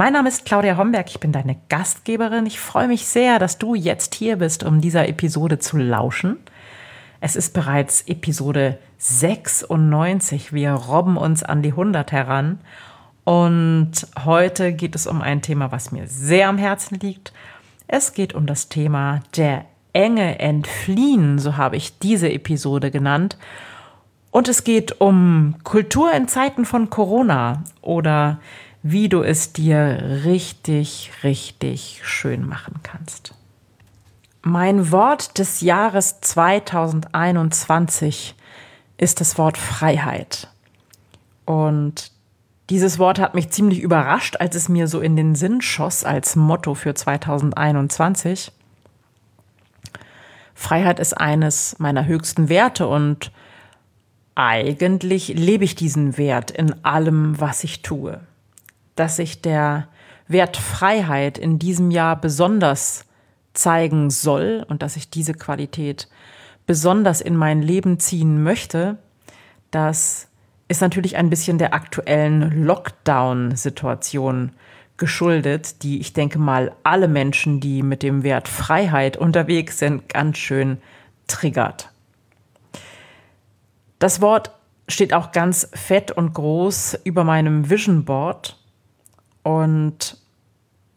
[0.00, 2.46] Mein Name ist Claudia Homberg, ich bin deine Gastgeberin.
[2.46, 6.38] Ich freue mich sehr, dass du jetzt hier bist, um dieser Episode zu lauschen.
[7.20, 10.54] Es ist bereits Episode 96.
[10.54, 12.60] Wir robben uns an die 100 heran.
[13.24, 13.92] Und
[14.24, 17.34] heute geht es um ein Thema, was mir sehr am Herzen liegt.
[17.86, 23.36] Es geht um das Thema der Enge entfliehen, so habe ich diese Episode genannt.
[24.30, 28.38] Und es geht um Kultur in Zeiten von Corona oder
[28.82, 33.34] wie du es dir richtig, richtig schön machen kannst.
[34.42, 38.34] Mein Wort des Jahres 2021
[38.96, 40.48] ist das Wort Freiheit.
[41.44, 42.10] Und
[42.70, 46.36] dieses Wort hat mich ziemlich überrascht, als es mir so in den Sinn schoss als
[46.36, 48.50] Motto für 2021.
[50.54, 53.32] Freiheit ist eines meiner höchsten Werte und
[54.34, 58.20] eigentlich lebe ich diesen Wert in allem, was ich tue
[58.96, 59.88] dass sich der
[60.28, 63.04] Wert Freiheit in diesem Jahr besonders
[63.52, 66.08] zeigen soll und dass ich diese Qualität
[66.66, 68.98] besonders in mein Leben ziehen möchte,
[69.70, 70.28] das
[70.68, 74.52] ist natürlich ein bisschen der aktuellen Lockdown-Situation
[74.96, 80.38] geschuldet, die ich denke mal alle Menschen, die mit dem Wert Freiheit unterwegs sind, ganz
[80.38, 80.78] schön
[81.26, 81.90] triggert.
[83.98, 84.52] Das Wort
[84.86, 88.59] steht auch ganz fett und groß über meinem Vision Board
[89.42, 90.16] und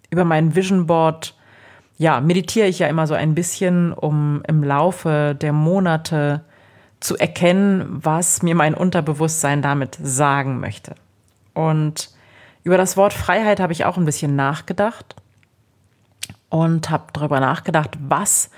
[0.10, 1.36] über mein Vision Board,
[1.98, 6.42] ja, meditiere ich ja immer so ein bisschen, um im Laufe der Monate
[7.00, 10.96] zu erkennen, was mir mein Unterbewusstsein damit sagen möchte.
[11.54, 12.10] Und
[12.64, 15.16] über das Wort Freiheit habe ich auch ein bisschen nachgedacht
[16.50, 18.50] und habe darüber nachgedacht, was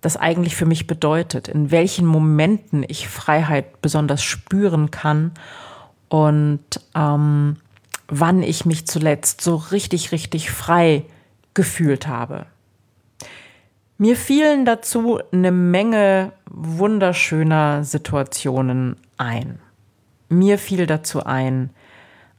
[0.00, 5.32] das eigentlich für mich bedeutet, in welchen Momenten ich Freiheit besonders spüren kann
[6.08, 7.56] und ähm,
[8.08, 11.04] wann ich mich zuletzt so richtig, richtig frei
[11.54, 12.46] gefühlt habe.
[13.96, 19.60] Mir fielen dazu eine Menge wunderschöner Situationen ein.
[20.28, 21.70] Mir fiel dazu ein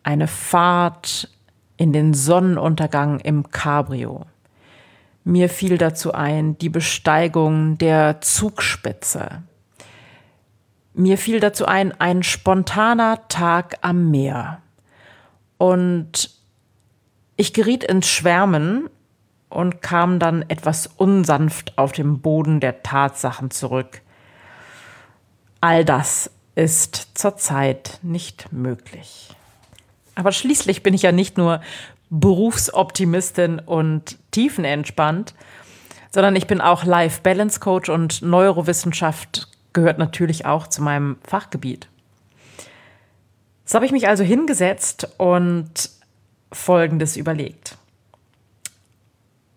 [0.03, 1.29] eine Fahrt
[1.77, 4.25] in den Sonnenuntergang im Cabrio.
[5.23, 9.41] Mir fiel dazu ein die Besteigung der Zugspitze.
[10.93, 14.61] Mir fiel dazu ein ein spontaner Tag am Meer.
[15.57, 16.29] Und
[17.37, 18.89] ich geriet ins Schwärmen
[19.49, 24.01] und kam dann etwas unsanft auf den Boden der Tatsachen zurück.
[25.61, 29.35] All das ist zurzeit nicht möglich.
[30.15, 31.61] Aber schließlich bin ich ja nicht nur
[32.09, 35.33] Berufsoptimistin und tiefenentspannt,
[36.11, 41.89] sondern ich bin auch Life Balance Coach und Neurowissenschaft gehört natürlich auch zu meinem Fachgebiet.
[43.65, 45.89] Jetzt habe ich mich also hingesetzt und
[46.51, 47.79] Folgendes überlegt.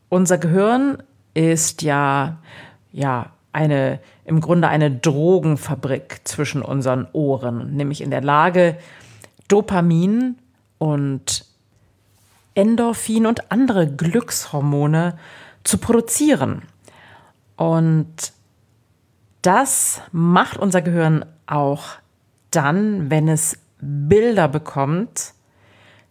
[0.08, 1.02] Unser Gehirn
[1.34, 2.38] ist ja,
[2.91, 8.78] ja, eine, im Grunde eine Drogenfabrik zwischen unseren Ohren, nämlich in der Lage,
[9.47, 10.38] Dopamin
[10.78, 11.44] und
[12.54, 15.18] Endorphin und andere Glückshormone
[15.64, 16.62] zu produzieren.
[17.56, 18.32] Und
[19.42, 21.84] das macht unser Gehirn auch
[22.50, 25.34] dann, wenn es Bilder bekommt,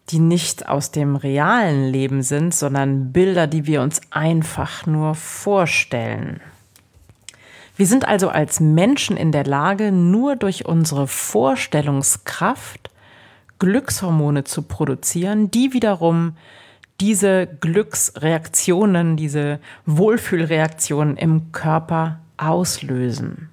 [0.09, 6.39] die nicht aus dem realen Leben sind, sondern Bilder, die wir uns einfach nur vorstellen.
[7.75, 12.89] Wir sind also als Menschen in der Lage, nur durch unsere Vorstellungskraft
[13.59, 16.37] Glückshormone zu produzieren, die wiederum
[16.99, 23.49] diese Glücksreaktionen, diese Wohlfühlreaktionen im Körper auslösen.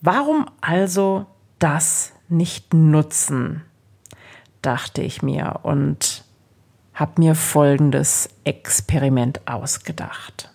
[0.00, 1.26] Warum also
[1.58, 3.62] das nicht nutzen,
[4.62, 6.24] dachte ich mir und
[6.94, 10.50] habe mir folgendes Experiment ausgedacht.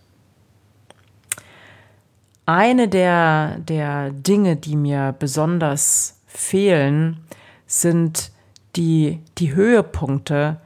[2.45, 7.21] Eine der, der Dinge, die mir besonders fehlen,
[7.65, 8.31] sind
[8.75, 10.59] die, die Höhepunkte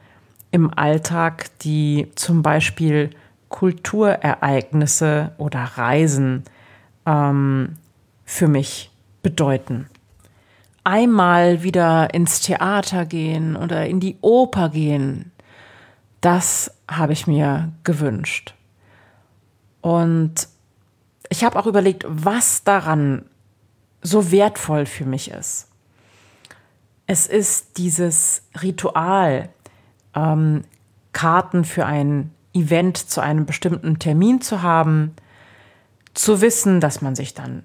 [0.50, 3.10] im Alltag, die zum Beispiel
[3.48, 6.42] Kulturereignisse oder Reisen
[7.06, 7.76] ähm,
[8.24, 8.90] für mich
[9.22, 9.88] bedeuten
[10.88, 15.32] einmal wieder ins Theater gehen oder in die Oper gehen,
[16.20, 18.54] Das habe ich mir gewünscht.
[19.82, 20.48] Und
[21.28, 23.24] ich habe auch überlegt, was daran
[24.02, 25.68] so wertvoll für mich ist.
[27.06, 29.48] Es ist dieses Ritual,
[30.16, 30.64] ähm,
[31.12, 35.14] Karten für ein Event zu einem bestimmten Termin zu haben,
[36.14, 37.64] zu wissen, dass man sich dann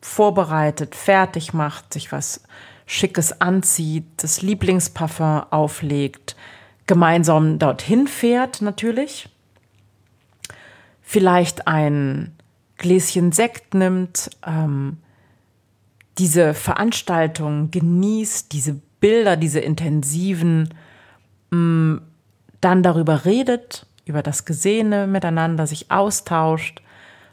[0.00, 2.42] vorbereitet, fertig macht, sich was
[2.86, 6.36] Schickes anzieht, das Lieblingsparfum auflegt,
[6.86, 9.28] gemeinsam dorthin fährt natürlich,
[11.02, 12.34] vielleicht ein
[12.78, 14.98] Gläschen Sekt nimmt, ähm,
[16.18, 20.74] diese Veranstaltung genießt, diese Bilder, diese intensiven,
[21.50, 22.02] mh, mm,
[22.60, 26.82] dann darüber redet, über das Gesehene miteinander sich austauscht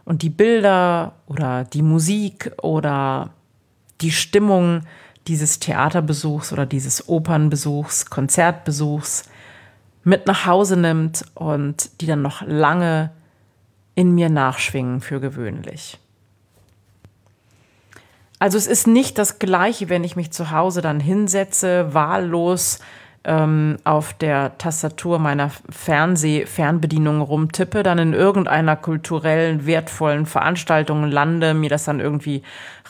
[0.06, 3.31] und die Bilder oder die Musik oder
[4.02, 4.84] die Stimmung
[5.28, 9.24] dieses Theaterbesuchs oder dieses Opernbesuchs, Konzertbesuchs
[10.04, 13.12] mit nach Hause nimmt und die dann noch lange
[13.96, 16.00] in mir nachschwingen für gewöhnlich.
[18.38, 22.80] Also es ist nicht das gleiche, wenn ich mich zu Hause dann hinsetze, wahllos
[23.25, 31.69] ähm, auf der Tastatur meiner Fernseh-Fernbedienung rumtippe, dann in irgendeiner kulturellen, wertvollen Veranstaltung lande, mir
[31.69, 32.44] das dann irgendwie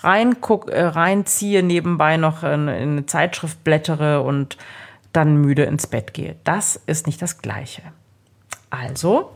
[0.04, 4.58] reinguck, äh, reinziehe, nebenbei noch in, in eine Zeitschrift blättere und
[5.14, 6.36] dann müde ins Bett gehe.
[6.44, 7.82] Das ist nicht das Gleiche.
[8.70, 9.32] Also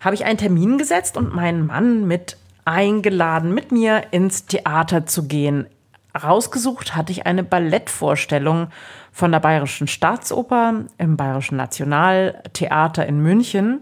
[0.00, 5.26] habe ich einen Termin gesetzt und meinen Mann mit eingeladen, mit mir ins Theater zu
[5.26, 5.66] gehen.
[6.20, 8.68] Rausgesucht hatte ich eine Ballettvorstellung
[9.12, 13.80] von der Bayerischen Staatsoper im Bayerischen Nationaltheater in München.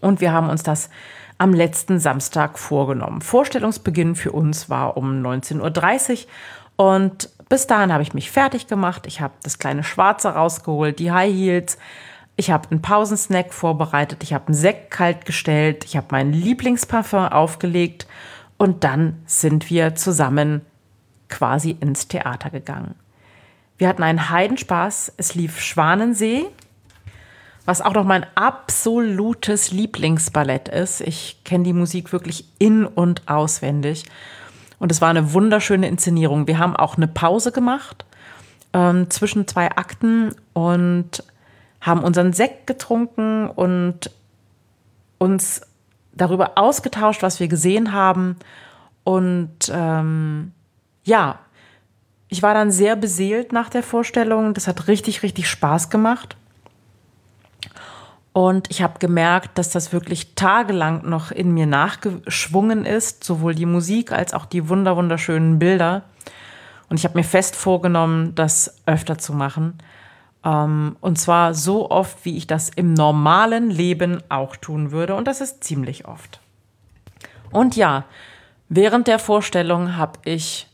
[0.00, 0.90] Und wir haben uns das
[1.38, 3.20] am letzten Samstag vorgenommen.
[3.20, 6.26] Vorstellungsbeginn für uns war um 19.30 Uhr
[6.76, 9.06] und bis dahin habe ich mich fertig gemacht.
[9.06, 11.78] Ich habe das kleine Schwarze rausgeholt, die High Heels.
[12.36, 14.22] Ich habe einen Pausensnack vorbereitet.
[14.22, 15.84] Ich habe einen Sekt kalt gestellt.
[15.84, 18.06] Ich habe mein Lieblingsparfum aufgelegt.
[18.58, 20.62] Und dann sind wir zusammen
[21.28, 22.94] quasi ins Theater gegangen.
[23.78, 25.12] Wir hatten einen Heidenspaß.
[25.16, 26.46] Es lief Schwanensee,
[27.64, 31.00] was auch noch mein absolutes Lieblingsballett ist.
[31.00, 34.04] Ich kenne die Musik wirklich in- und auswendig.
[34.78, 36.46] Und es war eine wunderschöne Inszenierung.
[36.46, 38.04] Wir haben auch eine Pause gemacht
[38.72, 41.24] ähm, zwischen zwei Akten und
[41.80, 44.10] haben unseren Sekt getrunken und
[45.18, 45.62] uns
[46.12, 48.36] darüber ausgetauscht, was wir gesehen haben.
[49.04, 50.52] Und ähm,
[51.06, 51.38] ja,
[52.28, 54.52] ich war dann sehr beseelt nach der Vorstellung.
[54.52, 56.36] Das hat richtig, richtig Spaß gemacht.
[58.32, 63.64] Und ich habe gemerkt, dass das wirklich tagelang noch in mir nachgeschwungen ist, sowohl die
[63.64, 66.02] Musik als auch die wunder wunderschönen Bilder.
[66.90, 69.78] Und ich habe mir fest vorgenommen, das öfter zu machen.
[70.44, 75.14] Ähm, und zwar so oft, wie ich das im normalen Leben auch tun würde.
[75.14, 76.40] Und das ist ziemlich oft.
[77.52, 78.04] Und ja,
[78.68, 80.68] während der Vorstellung habe ich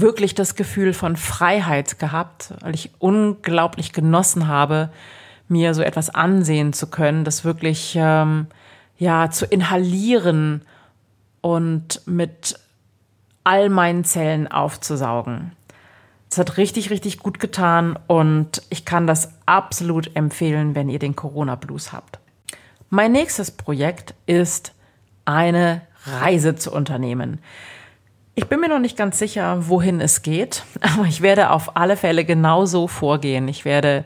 [0.00, 4.90] wirklich das Gefühl von Freiheit gehabt, weil ich unglaublich genossen habe,
[5.48, 8.46] mir so etwas ansehen zu können, das wirklich ähm,
[8.98, 10.62] ja zu inhalieren
[11.40, 12.58] und mit
[13.44, 15.52] all meinen Zellen aufzusaugen.
[16.30, 21.16] Es hat richtig, richtig gut getan und ich kann das absolut empfehlen, wenn ihr den
[21.16, 22.18] Corona Blues habt.
[22.90, 24.74] Mein nächstes Projekt ist
[25.24, 27.40] eine Reise zu unternehmen.
[28.38, 31.96] Ich bin mir noch nicht ganz sicher, wohin es geht, aber ich werde auf alle
[31.96, 33.48] Fälle genauso vorgehen.
[33.48, 34.04] Ich werde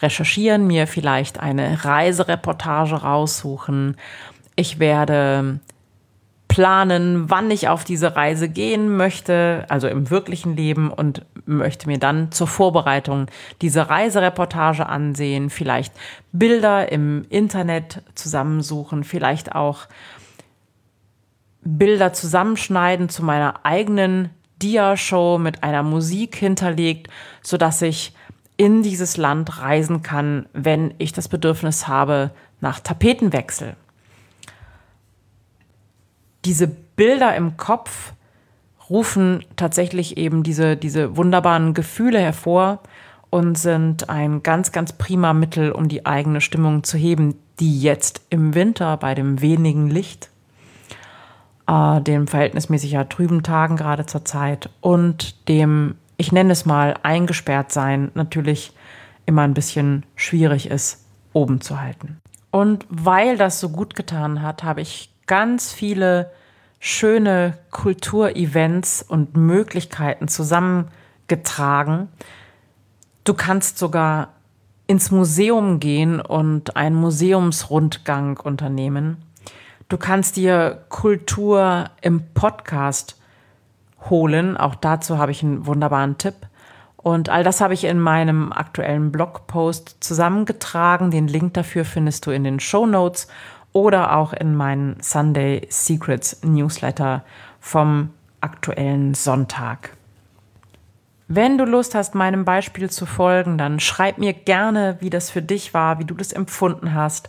[0.00, 3.98] recherchieren, mir vielleicht eine Reisereportage raussuchen.
[4.56, 5.60] Ich werde
[6.48, 11.98] planen, wann ich auf diese Reise gehen möchte, also im wirklichen Leben und möchte mir
[11.98, 13.26] dann zur Vorbereitung
[13.60, 15.92] diese Reisereportage ansehen, vielleicht
[16.32, 19.86] Bilder im Internet zusammensuchen, vielleicht auch
[21.62, 24.30] Bilder zusammenschneiden zu meiner eigenen
[24.62, 27.08] Dia-Show mit einer Musik hinterlegt,
[27.42, 28.14] so dass ich
[28.56, 33.74] in dieses Land reisen kann, wenn ich das Bedürfnis habe nach Tapetenwechsel.
[36.44, 38.12] Diese Bilder im Kopf
[38.88, 42.80] rufen tatsächlich eben diese, diese wunderbaren Gefühle hervor
[43.30, 48.22] und sind ein ganz, ganz prima Mittel, um die eigene Stimmung zu heben, die jetzt
[48.30, 50.29] im Winter bei dem wenigen Licht
[51.70, 56.96] äh, den verhältnismäßig ja trüben Tagen gerade zur Zeit und dem, ich nenne es mal,
[57.02, 58.72] eingesperrt sein natürlich
[59.26, 62.18] immer ein bisschen schwierig ist, oben zu halten.
[62.50, 66.32] Und weil das so gut getan hat, habe ich ganz viele
[66.80, 72.08] schöne Kulturevents und Möglichkeiten zusammengetragen.
[73.22, 74.30] Du kannst sogar
[74.88, 79.18] ins Museum gehen und einen Museumsrundgang unternehmen.
[79.90, 83.20] Du kannst dir Kultur im Podcast
[84.08, 84.56] holen.
[84.56, 86.36] Auch dazu habe ich einen wunderbaren Tipp.
[86.96, 91.10] Und all das habe ich in meinem aktuellen Blogpost zusammengetragen.
[91.10, 93.26] Den Link dafür findest du in den Show Notes
[93.72, 97.24] oder auch in meinen Sunday Secrets Newsletter
[97.58, 99.96] vom aktuellen Sonntag.
[101.26, 105.42] Wenn du Lust hast, meinem Beispiel zu folgen, dann schreib mir gerne, wie das für
[105.42, 107.28] dich war, wie du das empfunden hast,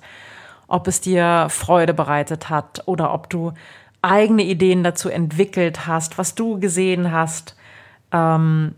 [0.72, 3.54] ob es dir Freude bereitet hat oder ob du
[4.02, 7.56] eigene Ideen dazu entwickelt hast, was du gesehen hast,
[8.12, 8.76] ähm,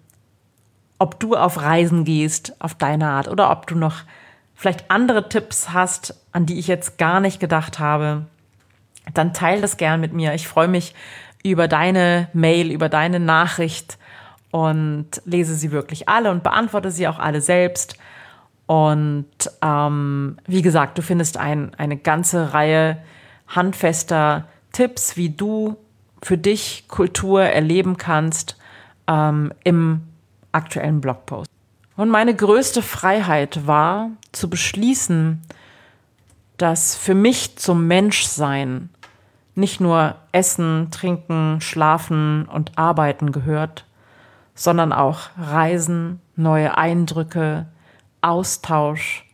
[0.97, 3.97] ob du auf Reisen gehst auf deine Art oder ob du noch
[4.55, 8.25] vielleicht andere Tipps hast, an die ich jetzt gar nicht gedacht habe,
[9.13, 10.33] dann teile das gern mit mir.
[10.33, 10.95] Ich freue mich
[11.43, 13.97] über deine Mail, über deine Nachricht
[14.51, 17.97] und lese sie wirklich alle und beantworte sie auch alle selbst.
[18.73, 19.27] Und
[19.61, 22.97] ähm, wie gesagt, du findest ein, eine ganze Reihe
[23.47, 25.77] handfester Tipps, wie du
[26.23, 28.57] für dich Kultur erleben kannst
[29.05, 30.01] ähm, im
[30.51, 31.47] aktuellen Blogpost.
[31.97, 35.43] Und meine größte Freiheit war zu beschließen,
[36.57, 38.89] dass für mich zum Menschsein
[39.53, 43.85] nicht nur Essen, Trinken, Schlafen und Arbeiten gehört,
[44.55, 47.67] sondern auch Reisen, neue Eindrücke,
[48.23, 49.25] Austausch,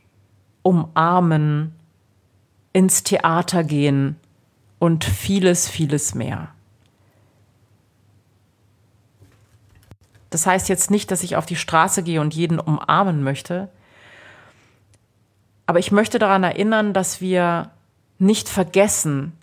[0.64, 1.74] umarmen,
[2.74, 4.18] ins Theater gehen
[4.80, 6.50] und vieles, vieles mehr.
[10.30, 13.70] Das heißt jetzt nicht, dass ich auf die Straße gehe und jeden umarmen möchte,
[15.66, 17.72] aber ich möchte daran erinnern, dass wir
[18.18, 19.34] nicht vergessen,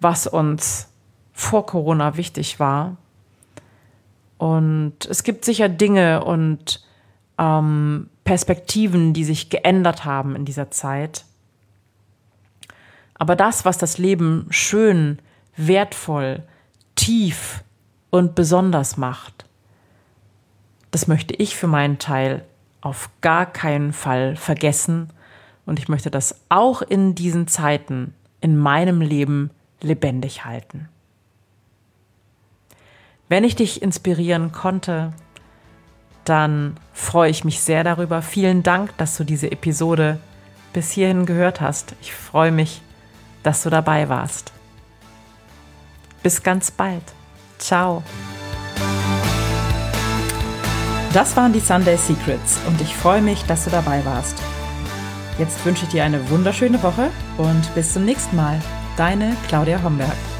[0.00, 0.88] was uns
[1.32, 2.96] vor Corona wichtig war
[4.38, 6.82] und es gibt sicher Dinge und
[7.38, 11.24] ähm, Perspektiven, die sich geändert haben in dieser Zeit.
[13.14, 15.20] Aber das, was das Leben schön,
[15.56, 16.42] wertvoll,
[16.96, 17.62] tief
[18.10, 19.46] und besonders macht,
[20.90, 22.44] das möchte ich für meinen Teil
[22.80, 25.10] auf gar keinen Fall vergessen
[25.64, 30.88] und ich möchte das auch in diesen Zeiten in meinem Leben lebendig halten.
[33.28, 35.12] Wenn ich dich inspirieren konnte,
[36.28, 38.22] dann freue ich mich sehr darüber.
[38.22, 40.18] Vielen Dank, dass du diese Episode
[40.72, 41.94] bis hierhin gehört hast.
[42.02, 42.82] Ich freue mich,
[43.42, 44.52] dass du dabei warst.
[46.22, 47.02] Bis ganz bald.
[47.58, 48.02] Ciao.
[51.12, 54.36] Das waren die Sunday Secrets und ich freue mich, dass du dabei warst.
[55.38, 58.60] Jetzt wünsche ich dir eine wunderschöne Woche und bis zum nächsten Mal.
[58.96, 60.35] Deine Claudia Homberg.